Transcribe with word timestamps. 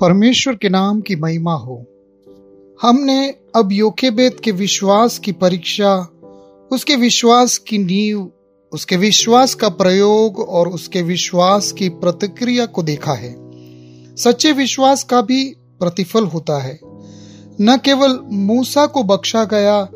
परमेश्वर 0.00 0.54
के 0.54 0.68
नाम 0.68 1.00
की 1.00 1.16
महिमा 1.16 1.54
हो। 1.54 1.84
हमने 2.82 3.34
अब 3.56 3.72
योकेबेद 3.72 4.34
के 4.34 4.50
विश्वास 4.50 5.18
की 5.18 5.32
परीक्षा, 5.32 6.08
उसके 6.72 6.96
विश्वास 6.96 7.58
की 7.58 7.78
नींव, 7.78 8.30
उसके 8.72 8.96
विश्वास 8.96 9.54
का 9.54 9.68
प्रयोग 9.68 10.38
और 10.38 10.68
उसके 10.68 11.02
विश्वास 11.02 11.72
की 11.72 11.88
प्रतिक्रिया 11.88 12.66
को 12.66 12.82
देखा 12.82 13.12
है। 13.12 13.36
सच्चे 14.16 14.52
विश्वास 14.52 15.02
का 15.02 15.22
भी 15.22 15.54
प्रतिफल 15.80 16.24
होता 16.24 16.62
है। 16.62 16.80
न 17.60 17.78
केवल 17.84 18.18
मूसा 18.32 18.86
को 18.86 19.02
बख्शा 19.02 19.44
गया, 19.44 19.88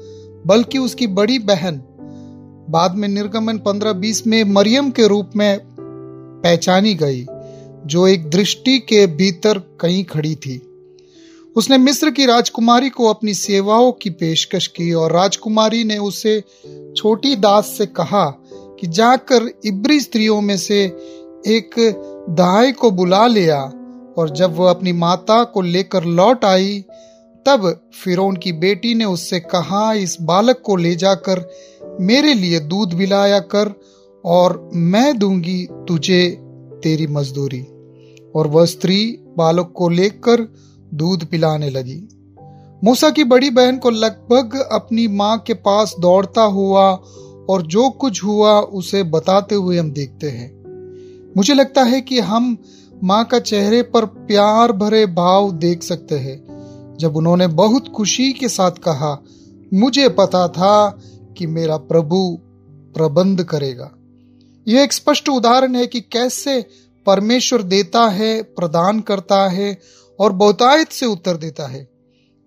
बल्कि 0.46 0.78
उसकी 0.78 1.06
बड़ी 1.06 1.38
बहन, 1.38 1.82
बाद 2.70 2.94
में 2.94 3.08
निर्गमन 3.08 3.58
15-20 3.58 4.26
में 4.26 4.44
मरियम 4.44 4.90
के 4.90 5.08
रूप 5.08 5.30
में 5.36 5.58
पहचानी 6.42 6.94
गई। 6.94 7.26
जो 7.86 8.06
एक 8.06 8.30
दृष्टि 8.30 8.78
के 8.78 9.06
भीतर 9.06 9.58
कहीं 9.58 10.04
खड़ी 10.04 10.34
थी। 10.34 10.64
उसने 11.56 11.78
मिस्र 11.78 12.10
की 12.10 12.26
राजकुमारी 12.26 12.90
को 12.90 13.06
अपनी 13.06 13.34
सेवाओं 13.34 13.92
की 13.92 14.10
पेशकश 14.10 14.66
की 14.66 14.92
और 14.92 15.12
राजकुमारी 15.12 15.84
ने 15.84 15.98
उसे 15.98 16.44
छोटी 16.96 17.36
दास 17.36 17.74
से 17.78 17.86
कहा 17.86 18.24
कि 18.80 18.86
जाकर 18.86 19.50
इब्री 19.64 20.00
स्त्रियों 20.00 20.40
में 20.40 20.56
से 20.56 20.84
एक 21.46 21.70
दाई 22.30 22.72
को 22.72 22.90
बुला 22.90 23.26
लिया 23.26 23.72
और 24.18 24.30
जब 24.30 24.56
वह 24.56 24.70
अपनी 24.70 24.92
माता 24.92 25.44
को 25.44 25.60
लेकर 25.60 26.04
लौट 26.04 26.44
आई, 26.44 26.84
तब 27.46 27.80
फिरौन 28.04 28.36
की 28.36 28.52
बेटी 28.52 28.94
ने 28.94 29.04
उससे 29.04 29.40
कहा, 29.40 29.92
इस 29.92 30.16
बालक 30.20 30.60
को 30.64 30.76
ले 30.76 30.96
जाकर 30.96 31.50
मेरे 32.00 32.34
लिए 32.34 32.60
दूध 32.60 32.98
पिलाया 32.98 33.38
कर 33.38 33.80
और 34.24 34.70
मैं 34.74 35.18
दूँगी 35.18 35.68
तुझे 35.72 36.47
तेरी 36.82 37.06
मजदूरी। 37.06 37.66
और 38.34 38.46
वह 38.46 38.66
स्त्री 38.66 39.18
बालक 39.36 39.72
को 39.74 39.88
लेकर 39.88 40.54
दूध 40.94 41.24
पिलाने 41.24 41.70
लगी। 41.70 42.08
मूसा 42.84 43.10
की 43.10 43.24
बड़ी 43.24 43.50
बहन 43.50 43.78
को 43.78 43.90
लगभग 43.90 44.68
अपनी 44.72 45.08
माँ 45.08 45.38
के 45.38 45.54
पास 45.54 45.94
दौड़ता 46.00 46.42
हुआ 46.42 47.00
और 47.50 47.62
जो 47.62 47.90
कुछ 47.90 48.24
हुआ 48.24 48.60
उसे 48.60 49.02
बताते 49.02 49.54
हुए 49.54 49.78
हम 49.78 49.90
देखते 49.90 50.30
हैं। 50.30 50.58
मुझे 51.36 51.54
लगता 51.54 51.82
है 51.82 52.00
कि 52.00 52.20
हम 52.20 52.58
माँ 53.04 53.24
का 53.24 53.38
चेहरे 53.38 53.82
पर 53.82 54.04
प्यार 54.04 54.72
भरे 54.72 55.06
भाव 55.06 55.52
देख 55.52 55.82
सकते 55.82 56.18
हैं। 56.18 56.48
जब 57.00 57.16
उन्होंने 57.16 57.46
बहुत 57.46 57.88
खुशी 57.88 58.32
के 58.32 58.48
साथ 58.48 58.70
कहा, 58.70 59.22
मुझे 59.74 60.08
पता 60.08 60.48
था 60.48 60.98
कि 61.38 61.46
मेरा 61.46 61.76
प्रभु 61.76 62.38
प्रबंध 62.94 63.44
करेगा। 63.44 63.90
यह 64.68 64.82
एक 64.82 64.92
स्पष्ट 64.92 65.28
उदाहरण 65.28 65.74
है 65.74 65.86
कि 65.86 66.00
कैसे 66.00 66.66
परमेश्वर 67.06 67.62
देता 67.62 68.08
है, 68.08 68.42
प्रदान 68.42 69.00
करता 69.00 69.48
है 69.48 69.80
और 70.20 70.32
बहुतायत 70.32 70.92
से 70.92 71.06
उत्तर 71.06 71.36
देता 71.36 71.66
है। 71.66 71.88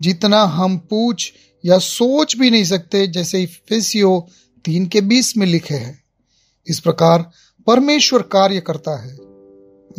जितना 0.01 0.43
हम 0.43 0.77
पूछ 0.77 1.33
या 1.65 1.77
सोच 1.77 2.37
भी 2.37 2.49
नहीं 2.49 2.63
सकते, 2.63 3.07
जैसे 3.07 3.45
फिसियो 3.45 4.27
तीन 4.65 4.85
के 4.85 5.01
बीस 5.01 5.37
में 5.37 5.47
लिखे 5.47 5.75
हैं। 5.75 6.03
इस 6.67 6.79
प्रकार 6.79 7.31
परमेश्वर 7.67 8.21
कार्य 8.21 8.61
करता 8.61 9.01
है। 9.01 9.17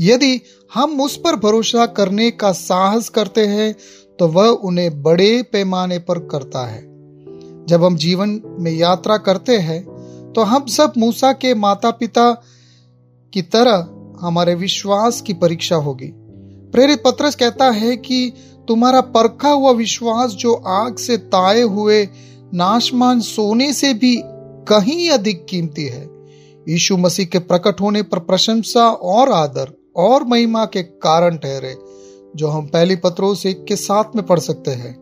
यदि 0.00 0.40
हम 0.74 1.00
उस 1.00 1.16
पर 1.16 1.36
भरोसा 1.36 1.86
करने 1.86 2.30
का 2.30 2.52
साहस 2.52 3.08
करते 3.08 3.46
हैं 3.46 3.76
तो 4.18 4.28
वह 4.28 4.48
उन्हें 4.48 5.02
बड़े 5.02 5.42
पैमाने 5.42 5.98
पर 5.98 6.18
करता 6.18 6.66
है। 6.66 6.82
जब 7.66 7.84
हम 7.84 7.96
जीवन 7.96 8.40
में 8.44 8.72
यात्रा 8.72 9.16
करते 9.16 9.56
हैं 9.58 9.91
तो 10.34 10.42
हम 10.42 10.66
सब 10.66 10.92
मूसा 10.98 11.32
के 11.32 11.54
माता 11.54 11.90
पिता 11.90 12.42
की 13.32 13.42
तरह 13.42 13.88
हमारे 14.20 14.54
विश्वास 14.54 15.20
की 15.20 15.32
परीक्षा 15.32 15.76
होगी। 15.76 16.12
प्रेरित 16.72 17.02
पत्रस 17.04 17.34
कहता 17.34 17.70
है 17.70 17.96
कि 17.96 18.32
तुम्हारा 18.68 19.00
परखा 19.00 19.48
हुआ 19.48 19.70
विश्वास 19.70 20.30
जो 20.30 20.54
आग 20.54 20.96
से 20.96 21.16
ताए 21.16 21.62
हुए 21.62 22.08
नाशमान 22.54 23.20
सोने 23.20 23.72
से 23.72 23.94
भी 23.94 24.22
कहीं 24.68 25.10
अधिक 25.10 25.46
कीमती 25.46 25.84
है। 25.84 26.08
यीशु 26.68 26.96
मसीह 26.96 27.26
के 27.26 27.38
प्रकट 27.38 27.80
होने 27.80 28.02
पर 28.02 28.18
प्रशंसा 28.18 28.90
और 28.90 29.30
आदर 29.32 29.72
और 29.96 30.24
महिमा 30.24 30.64
के 30.64 30.82
कारण 30.82 31.36
ठहरे, 31.36 31.76
जो 32.36 32.48
हम 32.48 32.66
पहली 32.66 32.96
पत्रों 32.96 33.34
से 33.34 33.52
के 33.52 33.76
साथ 33.76 34.16
में 34.16 34.26
पढ़ 34.26 34.38
सकते 34.38 34.70
हैं। 34.70 35.01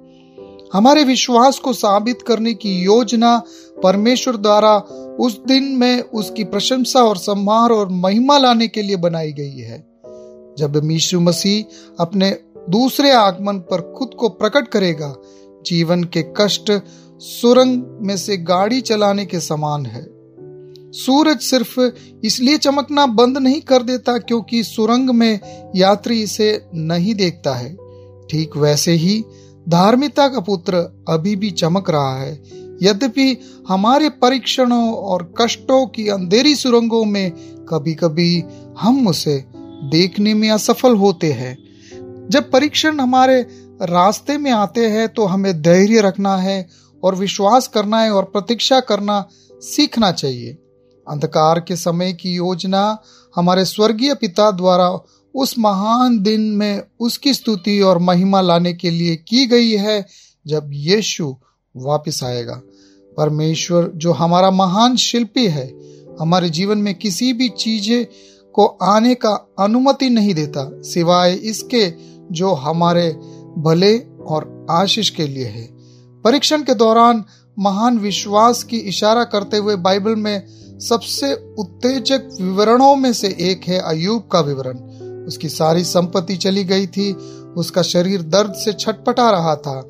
हमारे 0.72 1.04
विश्वास 1.04 1.58
को 1.58 1.72
साबित 1.72 2.22
करने 2.22 2.54
की 2.54 2.82
योजना 2.82 3.42
परमेश्वर 3.82 4.36
द्वारा 4.36 4.78
उस 5.20 5.40
दिन 5.46 5.64
में 5.64 6.02
उसकी 6.02 6.44
प्रशंसा 6.44 7.00
और 7.00 7.16
सम्मान 7.16 7.70
और 7.70 7.88
महिमा 7.88 8.38
लाने 8.38 8.68
के 8.68 8.82
लिए 8.82 8.96
बनाई 8.96 9.32
गई 9.32 9.56
है। 9.56 9.78
जब 10.58 10.80
मीशु 10.84 11.20
मसीह 11.20 11.64
अपने 12.00 12.38
दूसरे 12.70 13.10
आगमन 13.10 13.58
पर 13.58 13.94
खुद 13.98 14.10
को 14.18 14.28
प्रकट 14.28 14.68
करेगा, 14.68 15.16
जीवन 15.66 16.04
के 16.04 16.24
कष्ट 16.36 16.80
सुरंग 17.18 17.98
में 18.02 18.16
से 18.16 18.36
गाड़ी 18.36 18.80
चलाने 18.80 19.26
के 19.26 19.40
समान 19.40 19.86
है। 19.86 20.20
सूरज 20.92 21.40
सिर्फ़ 21.40 21.80
इसलिए 22.24 22.58
चमकना 22.58 23.06
बंद 23.06 23.38
नहीं 23.38 23.60
कर 23.60 23.82
देता 23.82 24.18
क्योंकि 24.18 24.64
सुरंग 24.64 25.10
में 25.10 25.40
यात्री 25.76 26.22
इसे 26.22 26.66
नहीं 26.74 27.14
देखता 27.14 27.54
है। 27.54 27.76
ठीक 28.30 28.56
वैसे 28.56 28.92
ही 28.92 29.24
धार्मिकता 29.68 30.28
का 30.28 30.40
पुत्र 30.40 31.04
अभी 31.08 31.36
भी 31.36 31.50
चमक 31.50 31.90
रहा 31.90 32.18
है। 32.20 32.32
यद्यपि 32.82 33.36
हमारे 33.68 34.08
परीक्षणों 34.08 34.94
और 34.94 35.34
कष्टों 35.40 35.86
की 35.86 36.08
अंधेरी 36.08 36.54
सुरंगों 36.54 37.04
में 37.04 37.30
कभी 37.64 37.94
कभी 37.94 38.44
हम 38.80 39.08
उसे 39.08 39.44
देखने 39.90 40.34
में 40.34 40.50
असफल 40.50 40.96
होते 40.96 41.32
हैं। 41.32 41.56
जब 42.30 42.50
परीक्षण 42.50 43.00
हमारे 43.00 43.40
रास्ते 43.82 44.38
में 44.38 44.50
आते 44.50 44.86
हैं 44.86 45.08
तो 45.08 45.26
हमें 45.26 45.62
धैर्य 45.62 46.00
रखना 46.00 46.36
है 46.36 46.66
और 47.04 47.14
विश्वास 47.14 47.68
करना 47.68 48.00
है 48.00 48.10
और 48.10 48.24
प्रतीक्षा 48.24 48.80
करना 48.80 49.24
सीखना 49.52 50.12
चाहिए। 50.12 50.58
अंधकार 51.08 51.60
के 51.60 51.76
समय 51.76 52.12
की 52.12 52.34
योजना 52.34 53.02
हमारे 53.36 53.64
स्वर्गीय 53.64 54.14
पिता 54.14 54.50
द्वारा 54.50 54.88
उस 55.34 55.58
महान 55.58 56.22
दिन 56.22 56.40
में 56.40 56.82
उसकी 57.00 57.34
स्तुति 57.34 57.80
और 57.80 57.98
महिमा 57.98 58.40
लाने 58.40 58.72
के 58.72 58.90
लिए 58.90 59.16
की 59.16 59.46
गई 59.46 59.70
है 59.70 60.06
जब 60.46 60.70
यीशु 60.72 61.36
वापस 61.76 62.24
आएगा। 62.24 62.62
परमेश्वर, 63.16 63.92
जो 63.96 64.12
हमारा 64.12 64.50
महान 64.50 64.96
शिल्पी 64.96 65.46
है, 65.46 65.74
हमारे 66.20 66.50
जीवन 66.50 66.78
में 66.78 66.94
किसी 66.94 67.32
भी 67.32 67.48
चीज़ 67.48 68.06
को 68.52 68.66
आने 68.66 69.14
का 69.14 69.48
अनुमति 69.58 70.10
नहीं 70.10 70.34
देता, 70.34 70.82
सिवाय 70.82 71.34
इसके 71.34 71.92
जो 72.32 72.52
हमारे 72.52 73.10
भले 73.58 73.98
और 74.26 74.66
आशीष 74.70 75.10
के 75.10 75.26
लिए 75.26 75.46
है। 75.46 75.68
परीक्षण 76.22 76.62
के 76.62 76.74
दौरान 76.74 77.24
महान 77.58 77.98
विश्वास 77.98 78.62
की 78.62 78.76
इशारा 78.76 79.24
करते 79.24 79.56
हुए 79.56 79.76
बाइबल 79.76 80.16
में 80.16 80.42
सबसे 80.78 81.34
उत्तेजक 81.58 82.28
विवरणों 82.40 82.96
में 82.96 83.12
से 83.12 83.28
एक 83.28 83.60
है 83.68 83.78
अयूब 83.78 84.28
का 84.32 84.40
विवरण। 84.40 84.99
उसकी 85.30 85.48
सारी 85.48 85.84
संपत्ति 85.84 86.36
चली 86.36 86.64
गई 86.64 86.86
थी, 86.86 87.12
उसका 87.56 87.82
शरीर 87.82 88.22
दर्द 88.22 88.52
से 88.54 88.72
छटपटा 88.72 89.30
रहा 89.30 89.56
था। 89.56 89.80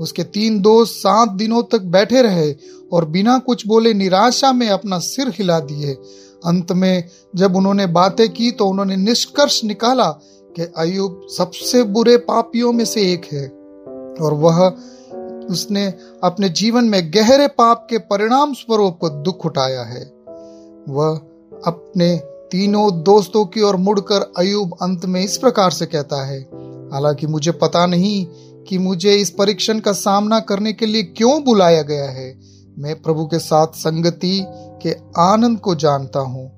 उसके 0.00 0.24
तीन 0.24 0.60
दोस्त 0.60 0.92
सात 0.92 1.30
दिनों 1.30 1.62
तक 1.62 1.80
बैठे 1.80 2.22
रहे 2.22 2.54
और 2.92 3.04
बिना 3.04 3.38
कुछ 3.38 3.66
बोले 3.66 3.94
निराशा 3.94 4.52
में 4.52 4.68
अपना 4.68 4.98
सिर 4.98 5.28
हिला 5.28 5.60
दिए। 5.60 5.92
अंत 6.46 6.72
में 6.72 7.04
जब 7.36 7.56
उन्होंने 7.56 7.86
बातें 7.86 8.28
की 8.28 8.50
तो 8.50 8.66
उन्होंने 8.66 8.96
निष्कर्ष 8.96 9.64
निकाला 9.64 10.10
कि 10.56 10.62
अयुब 10.76 11.26
सबसे 11.36 11.82
बुरे 11.82 12.16
पापियों 12.16 12.72
में 12.72 12.84
से 12.84 13.12
एक 13.12 13.24
है 13.32 13.46
और 14.20 14.34
वह 14.34 14.60
उसने 15.50 15.86
अपने 16.24 16.48
जीवन 16.48 16.84
में 16.84 17.10
गहरे 17.14 17.46
पाप 17.48 17.86
के 17.90 17.98
परिणाम 17.98 18.52
स्वरूप 18.54 18.98
दुख 19.04 19.46
उठाया 19.46 19.82
है। 19.82 20.02
वह 20.88 21.20
अपने 21.66 22.10
तीनों 22.52 23.02
दोस्तों 23.02 23.44
की 23.44 23.60
ओर 23.60 23.76
मुड़कर 23.76 24.32
अयूब 24.38 24.72
अंत 24.82 25.04
में 25.04 25.20
इस 25.20 25.36
प्रकार 25.36 25.70
से 25.70 25.86
कहता 25.86 26.26
है, 26.26 26.40
हालाँकि 26.92 27.26
मुझे 27.26 27.52
पता 27.52 27.86
नहीं 27.86 28.26
कि 28.68 28.78
मुझे 28.78 29.14
इस 29.14 29.30
परीक्षण 29.30 29.78
का 29.78 29.92
सामना 29.92 30.40
करने 30.40 30.72
के 30.72 30.86
लिए 30.86 31.02
क्यों 31.02 31.44
बुलाया 31.44 31.82
गया 31.82 32.10
है। 32.10 32.40
मैं 32.78 33.02
प्रभु 33.02 33.24
के 33.26 33.38
साथ 33.38 33.66
संगति 33.66 34.44
के 34.82 34.92
आनंद 35.18 35.60
को 35.60 35.74
जानता 35.74 36.20
हूँ 36.20 36.50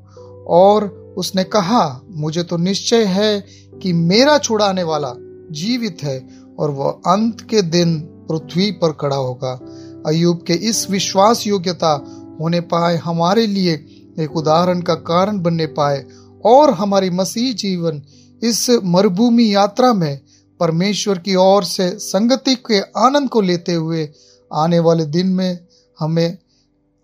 और 0.49 0.85
उसने 1.19 1.44
कहा, 1.44 2.00
मुझे 2.11 2.43
तो 2.43 2.56
निश्चय 2.56 3.05
है 3.05 3.44
कि 3.82 3.93
मेरा 3.93 4.38
छुड़ाने 4.38 4.82
वाला 4.82 5.12
जीवित 5.50 6.02
है 6.02 6.29
और 6.58 6.70
वह 6.70 6.91
अंत 6.91 7.41
के 7.41 7.62
दिन 7.62 8.00
पृथ्वी 8.31 8.70
पर 8.73 8.93
खड़ा 8.93 9.17
होगा। 9.17 9.58
अयुब 10.06 10.43
के 10.43 10.52
इस 10.52 10.91
विश्वास 10.91 11.46
योग्यता 11.46 11.94
होने 12.41 12.61
पाए 12.61 12.96
हमारे 12.96 13.46
लिए 13.46 13.94
एक 14.21 14.37
उदाहरण 14.37 14.81
का 14.81 14.95
कारण 14.95 15.39
बनने 15.41 15.67
पाए 15.67 16.05
और 16.45 16.71
हमारी 16.71 17.11
मसीह 17.11 17.55
जीवन 17.55 18.03
इस 18.43 18.71
मरुभूमि 18.85 19.55
यात्रा 19.55 19.93
में 19.95 20.21
परमेश्वर 20.61 21.19
की 21.19 21.35
ओर 21.35 21.65
से 21.65 21.91
संगति 21.99 22.55
के 22.55 22.81
आनंद 22.81 23.29
को 23.29 23.41
लेते 23.41 23.73
हुए 23.73 24.09
आने 24.53 24.79
वाले 24.79 25.05
दिन 25.05 25.27
में 25.27 25.59
हमें 26.01 26.39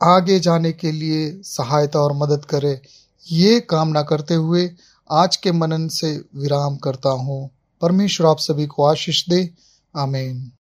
आगे 0.03 0.41
जाने 0.41 0.73
के 0.73 0.93
लिए 0.93 1.41
सहायता 1.45 1.99
और 1.99 2.13
मदद 2.13 2.45
करे। 2.45 2.81
ये 3.33 3.61
कामना 3.61 4.03
करते 4.03 4.35
हुए 4.35 4.71
आज 5.11 5.37
के 5.37 5.53
मनन 5.53 5.89
से 5.89 6.25
विराम 6.37 6.77
करता 6.77 7.11
हूँ। 7.11 7.51
परमेश्वर 7.81 8.27
आप 8.27 8.39
सभी 8.39 8.67
को 8.67 8.85
आशीष 8.85 9.29
दे। 9.29 9.51
आमीन। 9.97 10.53